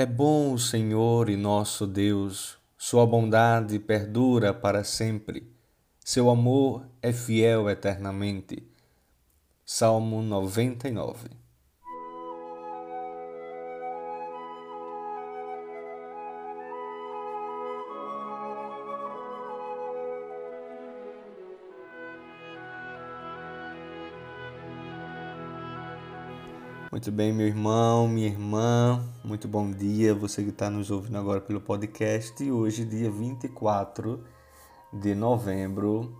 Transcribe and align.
É 0.00 0.06
bom 0.06 0.52
o 0.52 0.58
Senhor 0.60 1.28
e 1.28 1.36
nosso 1.36 1.84
Deus, 1.84 2.56
Sua 2.76 3.04
bondade 3.04 3.80
perdura 3.80 4.54
para 4.54 4.84
sempre, 4.84 5.52
Seu 5.98 6.30
amor 6.30 6.86
é 7.02 7.12
fiel 7.12 7.68
eternamente. 7.68 8.62
Salmo 9.66 10.22
99 10.22 11.47
Muito 26.98 27.12
bem, 27.12 27.32
meu 27.32 27.46
irmão, 27.46 28.08
minha 28.08 28.26
irmã, 28.26 29.00
muito 29.22 29.46
bom 29.46 29.70
dia. 29.70 30.12
Você 30.16 30.42
que 30.42 30.48
está 30.48 30.68
nos 30.68 30.90
ouvindo 30.90 31.16
agora 31.16 31.40
pelo 31.40 31.60
podcast. 31.60 32.42
Hoje, 32.50 32.84
dia 32.84 33.08
24 33.08 34.24
de 34.92 35.14
novembro, 35.14 36.12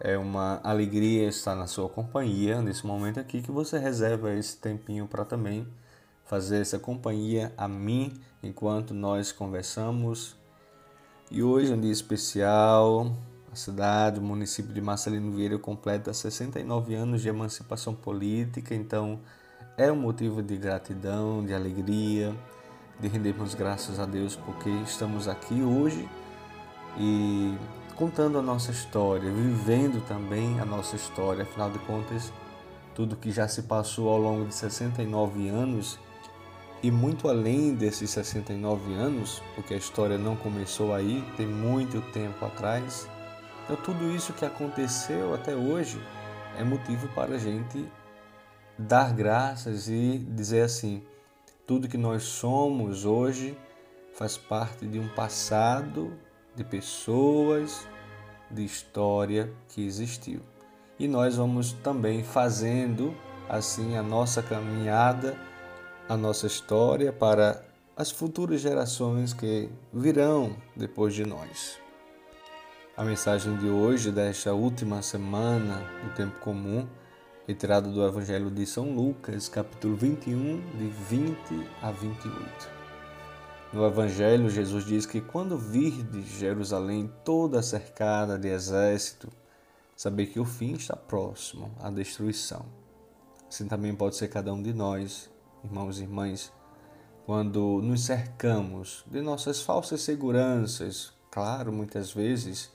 é 0.00 0.18
uma 0.18 0.60
alegria 0.64 1.28
estar 1.28 1.54
na 1.54 1.68
sua 1.68 1.88
companhia 1.88 2.60
nesse 2.60 2.84
momento 2.84 3.20
aqui 3.20 3.40
que 3.40 3.52
você 3.52 3.78
reserva 3.78 4.34
esse 4.34 4.56
tempinho 4.56 5.06
para 5.06 5.24
também 5.24 5.64
fazer 6.24 6.62
essa 6.62 6.80
companhia 6.80 7.52
a 7.56 7.68
mim 7.68 8.20
enquanto 8.42 8.92
nós 8.92 9.30
conversamos. 9.30 10.36
E 11.30 11.44
hoje 11.44 11.70
é 11.70 11.76
um 11.76 11.80
dia 11.80 11.92
especial. 11.92 13.16
A 13.52 13.54
cidade, 13.54 14.18
o 14.18 14.22
município 14.22 14.74
de 14.74 14.80
Marcelino 14.80 15.30
Vieira 15.30 15.60
completa 15.60 16.12
69 16.12 16.96
anos 16.96 17.22
de 17.22 17.28
emancipação 17.28 17.94
política, 17.94 18.74
então 18.74 19.20
é 19.78 19.92
um 19.92 19.96
motivo 19.96 20.42
de 20.42 20.56
gratidão, 20.56 21.44
de 21.44 21.54
alegria, 21.54 22.34
de 22.98 23.06
rendermos 23.06 23.54
graças 23.54 24.00
a 24.00 24.04
Deus 24.04 24.34
porque 24.34 24.68
estamos 24.68 25.28
aqui 25.28 25.62
hoje 25.62 26.08
e 26.98 27.56
contando 27.94 28.38
a 28.38 28.42
nossa 28.42 28.72
história, 28.72 29.30
vivendo 29.30 30.04
também 30.08 30.58
a 30.58 30.64
nossa 30.64 30.96
história. 30.96 31.44
Afinal 31.44 31.70
de 31.70 31.78
contas, 31.78 32.32
tudo 32.92 33.14
que 33.14 33.30
já 33.30 33.46
se 33.46 33.62
passou 33.62 34.08
ao 34.08 34.18
longo 34.18 34.46
de 34.46 34.54
69 34.56 35.48
anos 35.48 35.96
e 36.82 36.90
muito 36.90 37.28
além 37.28 37.72
desses 37.72 38.10
69 38.10 38.94
anos, 38.94 39.40
porque 39.54 39.74
a 39.74 39.76
história 39.76 40.18
não 40.18 40.34
começou 40.34 40.92
aí, 40.92 41.24
tem 41.36 41.46
muito 41.46 42.00
tempo 42.12 42.44
atrás. 42.44 43.08
Então, 43.64 43.76
tudo 43.76 44.10
isso 44.10 44.32
que 44.32 44.44
aconteceu 44.44 45.32
até 45.34 45.54
hoje 45.54 46.00
é 46.56 46.64
motivo 46.64 47.06
para 47.14 47.36
a 47.36 47.38
gente 47.38 47.86
dar 48.78 49.12
graças 49.12 49.88
e 49.88 50.18
dizer 50.18 50.62
assim: 50.62 51.02
tudo 51.66 51.88
que 51.88 51.98
nós 51.98 52.22
somos 52.22 53.04
hoje 53.04 53.58
faz 54.14 54.36
parte 54.36 54.86
de 54.86 54.98
um 54.98 55.08
passado, 55.08 56.12
de 56.54 56.64
pessoas, 56.64 57.86
de 58.50 58.64
história 58.64 59.52
que 59.68 59.84
existiu. 59.84 60.40
E 60.98 61.06
nós 61.06 61.36
vamos 61.36 61.72
também 61.72 62.24
fazendo 62.24 63.14
assim 63.48 63.96
a 63.96 64.02
nossa 64.02 64.42
caminhada, 64.42 65.36
a 66.08 66.16
nossa 66.16 66.46
história 66.46 67.12
para 67.12 67.64
as 67.96 68.10
futuras 68.10 68.60
gerações 68.60 69.32
que 69.32 69.68
virão 69.92 70.56
depois 70.76 71.14
de 71.14 71.24
nós. 71.24 71.78
A 72.96 73.04
mensagem 73.04 73.56
de 73.58 73.68
hoje, 73.68 74.10
desta 74.10 74.52
última 74.52 75.02
semana 75.02 75.82
do 76.02 76.14
tempo 76.14 76.38
comum, 76.40 76.88
retirado 77.48 77.90
do 77.90 78.06
Evangelho 78.06 78.50
de 78.50 78.66
São 78.66 78.94
Lucas, 78.94 79.48
capítulo 79.48 79.96
21, 79.96 80.60
de 80.76 80.86
20 80.86 81.66
a 81.80 81.90
28. 81.90 82.68
No 83.72 83.86
Evangelho, 83.86 84.50
Jesus 84.50 84.84
diz 84.84 85.06
que 85.06 85.22
quando 85.22 85.56
virdes 85.56 86.26
Jerusalém 86.26 87.10
toda 87.24 87.62
cercada 87.62 88.38
de 88.38 88.48
exército, 88.48 89.30
saber 89.96 90.26
que 90.26 90.38
o 90.38 90.44
fim 90.44 90.74
está 90.74 90.94
próximo, 90.94 91.74
a 91.80 91.88
destruição. 91.88 92.66
Assim 93.48 93.66
também 93.66 93.94
pode 93.94 94.16
ser 94.16 94.28
cada 94.28 94.52
um 94.52 94.62
de 94.62 94.74
nós, 94.74 95.30
irmãos 95.64 95.98
e 95.98 96.02
irmãs, 96.02 96.52
quando 97.24 97.80
nos 97.80 98.04
cercamos 98.04 99.02
de 99.06 99.22
nossas 99.22 99.62
falsas 99.62 100.02
seguranças. 100.02 101.14
Claro, 101.30 101.72
muitas 101.72 102.12
vezes 102.12 102.70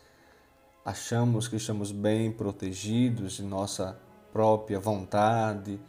achamos 0.84 1.48
que 1.48 1.58
estamos 1.58 1.92
bem 1.92 2.32
protegidos 2.32 3.34
de 3.34 3.44
nossa 3.44 4.02
própria 4.34 4.80
vontade, 4.80 5.80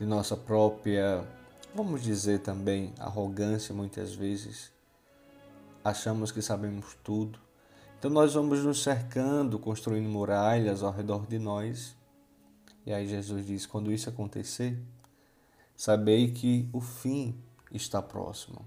de 0.00 0.06
nossa 0.06 0.36
própria, 0.36 1.24
vamos 1.74 2.02
dizer 2.02 2.40
também, 2.40 2.92
arrogância 2.98 3.74
muitas 3.74 4.14
vezes. 4.14 4.72
Achamos 5.84 6.32
que 6.32 6.40
sabemos 6.40 6.96
tudo. 7.04 7.38
Então 7.98 8.10
nós 8.10 8.34
vamos 8.34 8.64
nos 8.64 8.82
cercando, 8.82 9.58
construindo 9.58 10.08
muralhas 10.08 10.82
ao 10.82 10.90
redor 10.90 11.26
de 11.26 11.38
nós. 11.38 11.94
E 12.86 12.92
aí 12.92 13.06
Jesus 13.06 13.46
diz: 13.46 13.66
quando 13.66 13.92
isso 13.92 14.08
acontecer, 14.08 14.76
sabei 15.76 16.32
que 16.32 16.68
o 16.72 16.80
fim 16.80 17.36
está 17.70 18.00
próximo. 18.02 18.66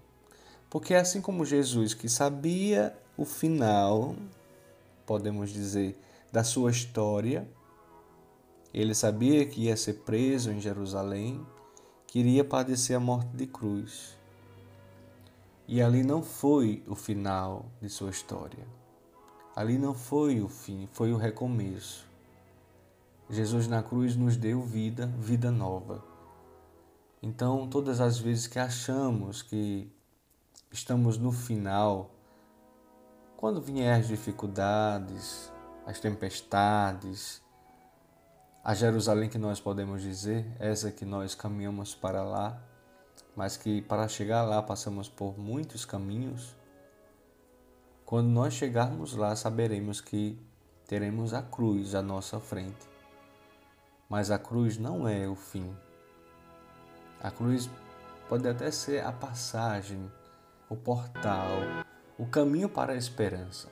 Porque 0.69 0.93
assim 0.93 1.19
como 1.19 1.43
Jesus, 1.45 1.93
que 1.93 2.07
sabia 2.07 2.95
o 3.17 3.25
final, 3.25 4.15
podemos 5.05 5.49
dizer, 5.49 5.99
da 6.31 6.43
sua 6.43 6.69
história, 6.71 7.47
ele 8.77 8.93
sabia 8.93 9.45
que 9.45 9.61
ia 9.61 9.77
ser 9.77 9.93
preso 10.03 10.51
em 10.51 10.59
Jerusalém, 10.59 11.47
que 12.05 12.19
iria 12.19 12.43
padecer 12.43 12.97
a 12.97 12.99
morte 12.99 13.29
de 13.29 13.47
cruz. 13.47 14.17
E 15.65 15.81
ali 15.81 16.03
não 16.03 16.21
foi 16.21 16.83
o 16.85 16.93
final 16.93 17.67
de 17.81 17.87
sua 17.87 18.09
história. 18.09 18.67
Ali 19.55 19.77
não 19.77 19.93
foi 19.93 20.41
o 20.41 20.49
fim, 20.49 20.89
foi 20.91 21.13
o 21.13 21.17
recomeço. 21.17 22.05
Jesus 23.29 23.65
na 23.65 23.81
cruz 23.81 24.17
nos 24.17 24.35
deu 24.35 24.61
vida, 24.61 25.07
vida 25.19 25.49
nova. 25.49 26.03
Então, 27.23 27.69
todas 27.69 28.01
as 28.01 28.19
vezes 28.19 28.45
que 28.45 28.59
achamos 28.59 29.41
que 29.41 29.89
estamos 30.69 31.17
no 31.17 31.31
final, 31.31 32.11
quando 33.37 33.61
vier 33.61 33.97
as 33.97 34.09
dificuldades, 34.09 35.49
as 35.85 35.97
tempestades, 35.97 37.44
a 38.65 38.73
Jerusalém 38.73 39.29
que 39.29 39.37
nós 39.37 39.59
podemos 39.59 40.01
dizer, 40.01 40.43
essa 40.57 40.89
que 40.89 41.05
nós 41.05 41.35
caminhamos 41.35 41.93
para 41.93 42.23
lá, 42.23 42.59
mas 43.35 43.55
que 43.55 43.79
para 43.83 44.07
chegar 44.07 44.41
lá 44.41 44.59
passamos 44.59 45.07
por 45.07 45.37
muitos 45.37 45.85
caminhos. 45.85 46.55
Quando 48.03 48.27
nós 48.27 48.55
chegarmos 48.55 49.13
lá, 49.13 49.35
saberemos 49.35 50.01
que 50.01 50.43
teremos 50.87 51.31
a 51.31 51.43
cruz 51.43 51.93
à 51.93 52.01
nossa 52.01 52.39
frente. 52.39 52.87
Mas 54.09 54.31
a 54.31 54.39
cruz 54.39 54.79
não 54.79 55.07
é 55.07 55.27
o 55.27 55.35
fim. 55.35 55.71
A 57.21 57.29
cruz 57.29 57.69
pode 58.27 58.49
até 58.49 58.71
ser 58.71 59.05
a 59.05 59.11
passagem, 59.11 60.11
o 60.67 60.75
portal, 60.75 61.59
o 62.17 62.25
caminho 62.25 62.67
para 62.67 62.93
a 62.93 62.97
esperança. 62.97 63.69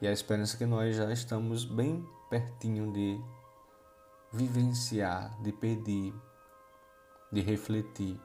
E 0.00 0.08
a 0.08 0.12
esperança 0.12 0.56
que 0.56 0.64
nós 0.64 0.96
já 0.96 1.12
estamos 1.12 1.66
bem 1.66 2.02
pertinho 2.30 2.90
de 2.94 3.20
vivenciar, 4.36 5.34
de 5.42 5.50
pedir, 5.50 6.14
de 7.32 7.40
refletir, 7.40 8.20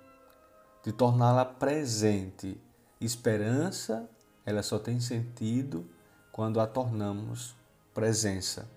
de 0.83 0.91
torná-la 0.91 1.45
presente. 1.45 2.59
Esperança, 2.99 4.07
ela 4.45 4.61
só 4.61 4.77
tem 4.77 4.99
sentido 4.99 5.89
quando 6.31 6.59
a 6.59 6.67
tornamos 6.67 7.55
presença 7.93 8.69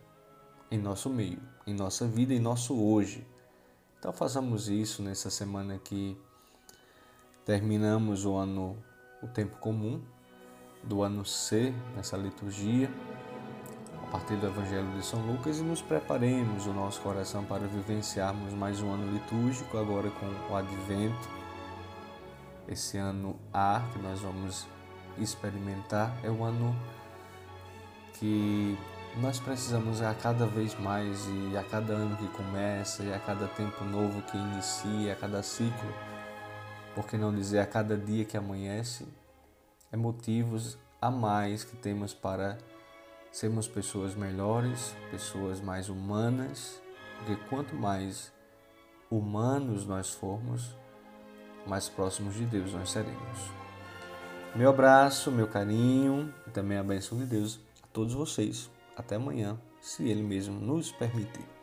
em 0.70 0.78
nosso 0.78 1.10
meio, 1.10 1.42
em 1.66 1.74
nossa 1.74 2.06
vida, 2.06 2.32
em 2.32 2.40
nosso 2.40 2.80
hoje. 2.80 3.26
Então 3.98 4.12
façamos 4.12 4.68
isso 4.68 5.02
nessa 5.02 5.28
semana 5.28 5.78
que 5.78 6.16
terminamos 7.44 8.24
o 8.24 8.34
ano, 8.34 8.76
o 9.22 9.26
tempo 9.26 9.56
comum 9.58 10.02
do 10.82 11.02
ano 11.02 11.24
C, 11.24 11.74
nessa 11.96 12.16
liturgia 12.16 12.90
partir 14.14 14.36
do 14.36 14.46
Evangelho 14.46 14.88
de 14.92 15.04
São 15.04 15.18
Lucas 15.26 15.58
e 15.58 15.62
nos 15.64 15.82
preparemos 15.82 16.66
o 16.66 16.72
nosso 16.72 17.00
coração 17.00 17.44
para 17.44 17.66
vivenciarmos 17.66 18.54
mais 18.54 18.80
um 18.80 18.92
ano 18.92 19.12
litúrgico, 19.12 19.76
agora 19.76 20.08
com 20.08 20.52
o 20.52 20.56
Advento. 20.56 21.28
Esse 22.68 22.96
ano 22.96 23.34
A 23.52 23.82
que 23.92 23.98
nós 23.98 24.20
vamos 24.20 24.68
experimentar 25.18 26.16
é 26.22 26.30
um 26.30 26.44
ano 26.44 26.76
que 28.12 28.78
nós 29.16 29.40
precisamos 29.40 30.00
a 30.00 30.14
cada 30.14 30.46
vez 30.46 30.78
mais 30.78 31.26
e 31.26 31.56
a 31.56 31.64
cada 31.64 31.94
ano 31.94 32.16
que 32.16 32.28
começa 32.28 33.02
e 33.02 33.12
a 33.12 33.18
cada 33.18 33.48
tempo 33.48 33.82
novo 33.82 34.22
que 34.22 34.36
inicia, 34.36 35.14
a 35.14 35.16
cada 35.16 35.42
ciclo, 35.42 35.92
por 36.94 37.04
que 37.04 37.16
não 37.16 37.34
dizer 37.34 37.58
a 37.58 37.66
cada 37.66 37.98
dia 37.98 38.24
que 38.24 38.36
amanhece, 38.36 39.08
é 39.90 39.96
motivos 39.96 40.78
a 41.02 41.10
mais 41.10 41.64
que 41.64 41.74
temos 41.74 42.14
para 42.14 42.58
sermos 43.34 43.66
pessoas 43.66 44.14
melhores, 44.14 44.94
pessoas 45.10 45.60
mais 45.60 45.88
humanas, 45.88 46.80
porque 47.18 47.34
quanto 47.48 47.74
mais 47.74 48.32
humanos 49.10 49.84
nós 49.84 50.10
formos, 50.10 50.76
mais 51.66 51.88
próximos 51.88 52.36
de 52.36 52.46
Deus 52.46 52.72
nós 52.72 52.92
seremos. 52.92 53.50
Meu 54.54 54.70
abraço, 54.70 55.32
meu 55.32 55.48
carinho 55.48 56.32
e 56.46 56.50
também 56.50 56.78
a 56.78 56.84
bênção 56.84 57.18
de 57.18 57.26
Deus 57.26 57.58
a 57.82 57.88
todos 57.88 58.14
vocês. 58.14 58.70
Até 58.96 59.16
amanhã, 59.16 59.60
se 59.80 60.08
Ele 60.08 60.22
mesmo 60.22 60.60
nos 60.60 60.92
permitir. 60.92 61.53